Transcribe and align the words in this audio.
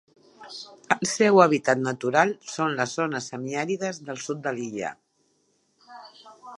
El 0.95 1.03
seu 1.09 1.41
hàbitat 1.43 1.83
natural 1.89 2.33
són 2.53 2.75
les 2.81 2.97
zones 3.01 3.29
semiàrides 3.35 4.03
del 4.09 4.21
sud 4.27 4.43
de 4.49 4.57
l'illa. 4.59 4.95